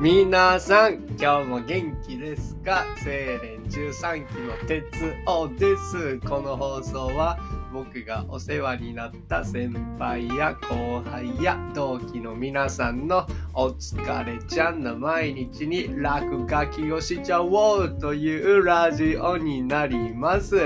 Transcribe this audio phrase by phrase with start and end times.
[0.00, 2.86] 皆さん、今日も元気ですか？
[3.04, 4.86] 精錬13期の鉄
[5.26, 6.18] 王です。
[6.20, 7.38] この放送は
[7.70, 20.56] 僕がお世話になった先輩や後輩や同期の皆さんのお疲れちゃんの毎日に落書きをしちゃおうというラジオになります。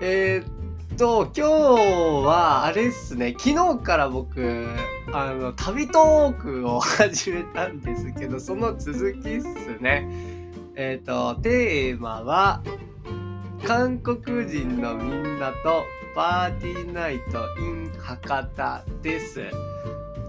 [0.00, 1.50] えーと、今日
[2.26, 4.66] は、あれっすね、昨日から僕、
[5.12, 10.08] あの、旅トークを始めたんですけど、その続きっすね。
[10.76, 12.62] えっ、ー、と、テーマは、
[13.66, 19.42] 韓国人のみんなとパーティーナイト in 博多です。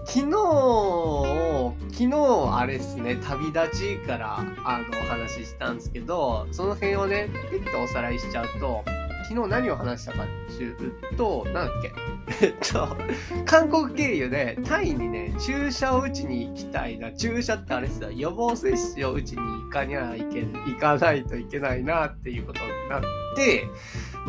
[0.04, 8.84] 昨日、昨日あれですね、旅立ちからあのお話ししたんですけど、その辺をね、ピッとおさらいしちゃうと、
[9.24, 10.26] 昨日何を話したかっ
[10.56, 10.76] ていう
[11.16, 11.92] と、なんだっけ？
[12.46, 12.96] えっと、
[13.44, 17.12] 韓国経由でタイにね、注射を打ちに行きたいな。
[17.12, 23.02] 注射ってあれさ、予防接種を打ちに行かにゃいけ、行かないといけないなっていうことになっ
[23.36, 23.66] て、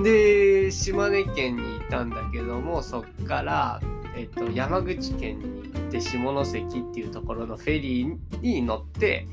[0.03, 3.79] で、島根県にいたんだけども、そっから、
[4.15, 9.27] えっと、山口県に行って下関っていうところのフェリーに乗って、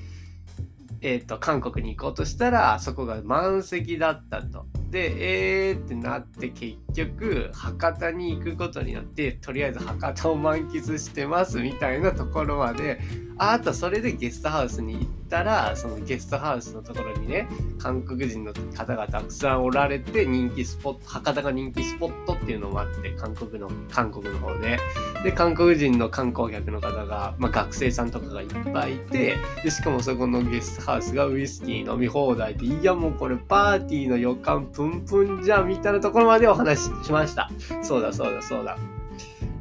[1.03, 4.67] えっと、韓国に行こうとしたら、そこが満席だったと。
[4.91, 13.01] で、えーってなって結局博多に行くことによってとりあえず博多を満喫してますみたいなところまで。
[13.43, 24.78] あとそれでゲストハウスに行ってたらそのゲストハウスのところにね韓国人の方がたくさんおられて人気スポット博多が人気スポットっていうのもあって韓国の韓国の方で。
[25.22, 37.50] で韓国人の観光客の方が、まあ、学生さんとかがいっぱいいてでしかもそこのゲストハウスがウイスキー飲み放題でいやもうこれパーティーの予感プンプンじゃんみたいなところまでお話ししました。
[37.83, 38.78] そうだそうだそうだ。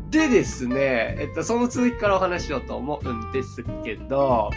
[0.10, 4.50] でですね、えっと、その続きからお話しようと思うんですけど、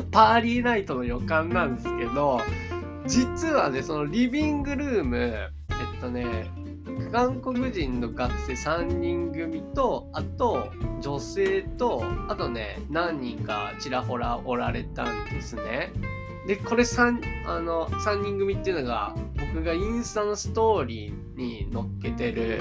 [0.00, 2.40] パーリーナイトの予感なんですけど、
[3.06, 5.48] 実はね、そのリビングルーム、え
[5.98, 6.50] っとね、
[7.12, 15.92] 韓国人の学生3人組と、あと女性と、あとね、何人かちらほらおられたんですね。
[16.46, 19.14] で、これ3、あの、3人組っていうのが、
[19.54, 22.60] 僕がインスタのストーリーに載っけてる、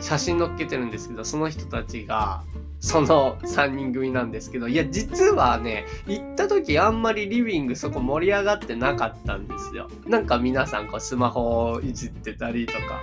[0.00, 2.44] 写真載っけてるんですけど、その人たちが、
[2.84, 9.88] その3人組なんですけど、いや、実はね、行った時あんまりリビングそこ盛り上がってなかったんですよ。
[10.06, 13.02] なんか皆さんこうスマホをいじってたりとか。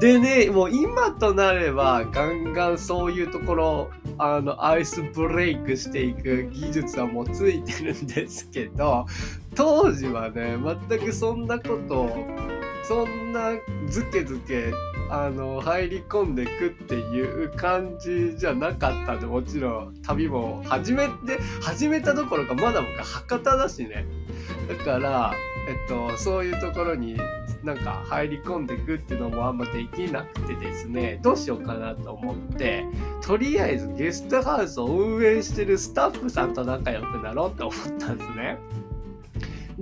[0.00, 9.06] でね、もう今となればガンガンそういうところ、あの、アイスブレイクしていく技術はもうついてるんですけど、
[9.54, 10.56] 当時はね、
[10.88, 12.10] 全くそんなこと、
[12.82, 13.52] そんな
[13.86, 14.72] ズケズケ
[15.10, 24.06] あの入り込んでくっていう感じじゃなかったでもちろん旅も始めて始めたどころかまだ僕博多だしね
[24.68, 25.34] だから
[25.68, 27.18] えっとそういうところに
[27.64, 32.86] なんか入り込んでくっていうのもあんまできなくてですねどうしようかなと思って
[33.20, 38.58] とりあえずゲストハウスを運営してるスタッフさんと仲良くなろうって思ったんですね。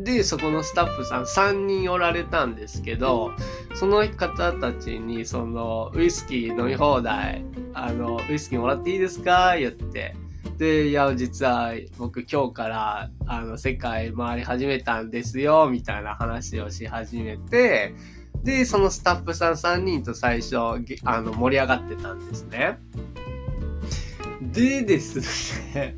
[0.04, 3.32] で、そこのスタッフさん3人おられたんですけど、
[3.74, 7.44] その方たちに、その、ウイスキー飲み放題、
[7.74, 9.56] あの、ウイスキーもらっていいですか？
[9.58, 10.14] 言って。
[10.56, 17.94] で、いや、実は僕今日から、あの、世界回り始めたんですよ、みたいな話をし始めて、
[18.42, 20.58] で、そのスタッフさん3人と最初、
[21.04, 22.78] あの、盛り上がってたんですね。
[24.40, 25.20] でです
[25.74, 25.96] ね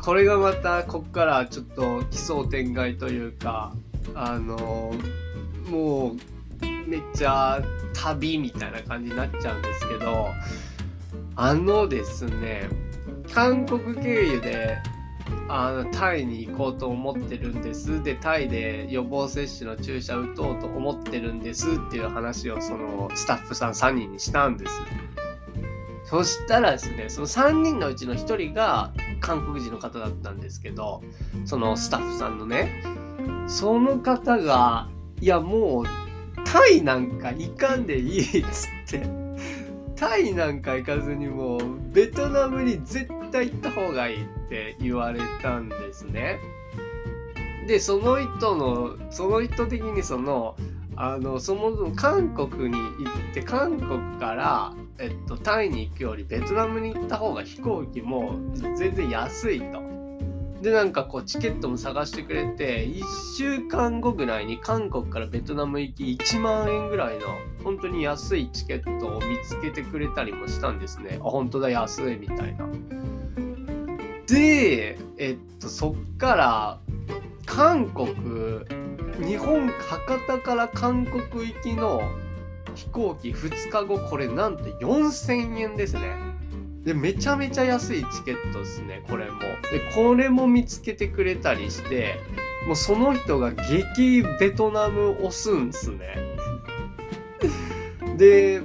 [0.00, 3.74] これがまたこっからちょっと奇想天外というか
[4.14, 4.94] あの
[5.68, 7.60] もうめっちゃ
[7.94, 10.28] 旅みたいな感じになっちゃうんですけど
[11.36, 12.68] あのですね
[13.32, 14.78] 韓国経由で
[15.48, 24.72] あのタイに行こうと思ってるんですでタイで予防接種の注射打とうと思ってるんですっていう話をそのスタッフさん3人にしたんです。
[26.04, 31.02] そしたらですね、その3人のうちの1人が韓国人の方だったんですけど、
[31.44, 32.82] そのスタッフさんのね、
[33.46, 34.88] その方が、
[35.20, 35.84] いやもう、
[36.44, 39.06] タイなんか行かんでいいっつって、
[39.96, 41.60] タイなんか行かずにもう、
[41.92, 46.38] ベトナムに絶対行った方がいいって言われたんですね。
[47.66, 50.56] で、その人の、その人的にその、
[50.96, 58.34] あの、そもそも韓国に行って、韓国から、えっと、タイに行くよりベトナムに行った方が飛行機も
[58.76, 59.88] 全然安いと。
[60.60, 63.02] で、なんかこうチケットも探してくれて、1
[63.36, 67.26] 週間後ぐらいに韓国からベトナム行き1万円ぐらいの
[67.62, 71.18] 本当に安いチケットを見つけてくれたりもしたんですね。
[71.20, 72.66] あ、本当だ、安いみたいな。
[74.26, 76.80] で、えっと、そっから
[77.46, 78.08] 韓国
[79.24, 82.02] 日本博多から韓国行きの
[82.74, 86.16] 飛行機2日後これなんと4000円ですね。
[86.84, 89.40] でめちゃめちゃ安いチケットですねこれも。
[89.40, 92.16] でこれも見つけてくれたりして
[92.66, 96.16] もうその人が激ベトナム押すんすね。
[98.16, 98.62] で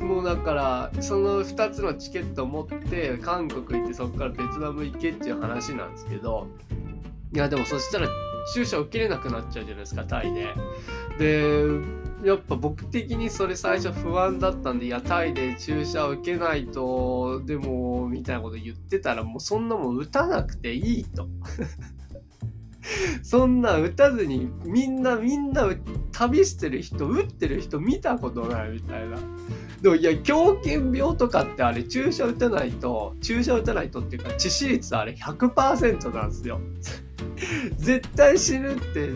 [0.00, 6.46] もうだからその2つのチケットを持って韓国行ってそこからベトナム行けっていう話なんですけど
[7.34, 8.08] いやでもそしたら
[8.54, 10.54] 注射受けれなくなっちゃうじゃないですかタイで。
[11.18, 21.28] でやっぱ僕的にそれ最初不安だったんでいやタイで注射を受けないとでもみたいなこと言ってたらもうそんなもん打たなくていいと。
[23.22, 25.68] そんな打たずにみんなみんな
[26.12, 29.18] 旅してる人打ってる人見たことないみたいな。
[29.82, 36.60] でもいや狂犬病とかってあれ注射打たないと注射打たないとっていうか致死率あれ100%なんですよ。
[37.78, 39.12] 絶対死ぬって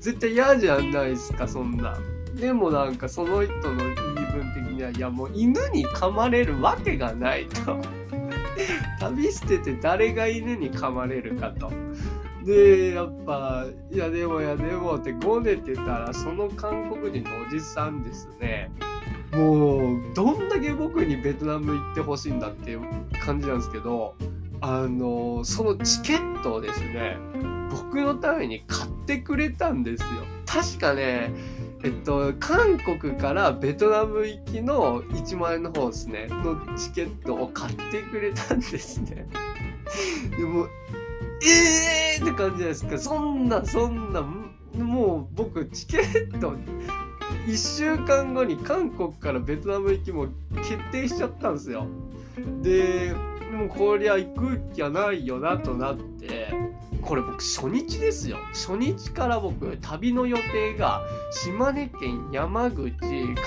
[0.00, 1.98] 絶対嫌じゃないですかそんな。
[2.36, 3.94] でもなんかその人の言い
[4.32, 7.78] 分的にはいやもう犬に噛まれるわけがないと。
[9.00, 11.70] 旅してて誰が犬に噛まれるかと。
[12.44, 18.70] でやっぱ「いやでもいやでも」ってごねてたらその韓国人のおじさんですね
[19.32, 22.82] もうどんだけ僕にベトナム行ってほしいんだっていう
[23.24, 24.14] 感じなんですけど
[24.60, 27.16] あのそのチケットをですね
[27.70, 30.08] 僕のために買ってくれたんですよ
[30.46, 31.32] 確かね
[31.84, 36.26] えっと韓国からベトナム行きの1万円の方ですね。
[36.30, 39.26] のチケットを買ってくれたんですね。
[40.36, 40.66] でも
[41.42, 42.98] えーって感じじゃないですか。
[42.98, 44.22] そんなそんな
[44.74, 46.54] もう僕チケット
[47.46, 51.86] 1週間後に韓国からベトナム行きも決定しちゃったんですよ。
[52.62, 53.14] で
[53.52, 56.15] もうこりゃ行く気はないよなとなって
[57.06, 62.92] これ僕初日ですよ初日から僕旅の予定が島根県山口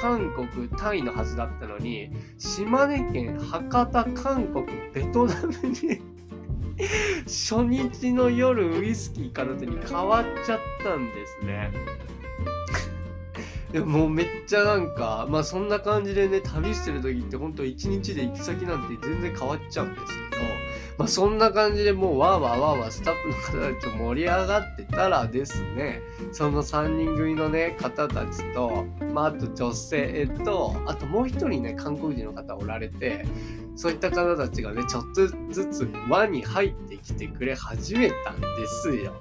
[0.01, 6.01] 韓国タイのはずだったのに島根県博多韓国ベトナムに
[7.25, 11.71] 初日の夜ウイスキー片手に変わっちゃったんですね。
[13.73, 20.58] でもうめっちゃなんかまあそんな感じでね旅してる時ってほんと一日で行き先なんて全然変わっちゃうんですけど
[20.99, 26.01] まあそんな感じでもうわーわーわーわースタッフの方たちと盛り上がってたらですね
[26.33, 33.25] その3人組のね方たちとまああと女性とあともう一人ね韓国人の方おられて
[33.77, 39.13] そういった方たちがねちょっとずつ輪に入ってきてくれ始めたんですよ。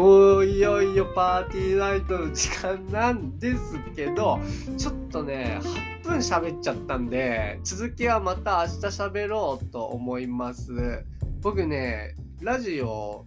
[0.00, 4.40] もういよいよパーティーナイトの時間なんですけど、
[4.78, 5.60] ちょっとね、
[6.02, 11.04] 8分喋っちゃったんで、続きはまた明日喋ろうと思います。
[11.42, 13.26] 僕ね、ラジオ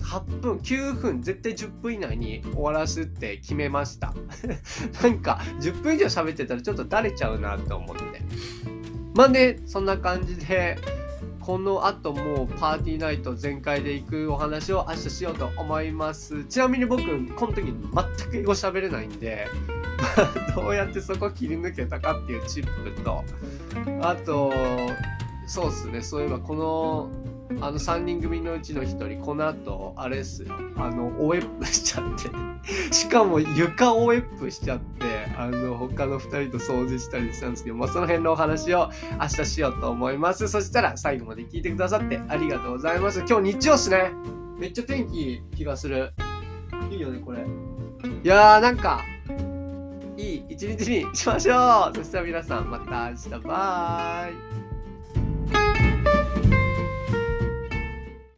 [0.00, 4.12] 8分、9分、絶対10分以内に終わらすって決めました。
[5.00, 8.02] なんか、10分以上喋ってたらちょっとだれちゃうなと思って。
[9.14, 10.78] まあね、そんな感じで、
[11.48, 16.44] この後もうパーティーナイト全開で行くお話を明日しようと思います。
[16.44, 17.02] ちなみに僕、
[17.36, 19.46] この時全く英語喋れないんで、
[20.54, 23.24] どうやってそこ切り抜けたかっていうチップと、
[24.02, 24.52] あと、
[25.46, 27.10] そうっすね、そういえばこの、
[27.60, 32.30] あの3人組のうちの1人、この後、あれっすよ、あの、おえっぷしちゃって、
[32.92, 38.90] しかも床おえっぷしちゃって、あの、他の2人と掃除したりしたんですけど、まあ、その辺のお話を
[39.20, 40.48] 明日しようと思います。
[40.48, 43.24] そしたら最後まで聞いてくださってありがとうございます。
[43.28, 44.12] 今日日曜っすね。
[44.58, 46.12] めっちゃ天気いい気がする。
[46.90, 47.38] いいよね、これ。
[47.38, 47.42] い
[48.26, 49.00] やー、なんか、
[50.16, 54.28] いい一日にしましょうそしたら皆さんまた明日バ
[54.64, 54.67] イ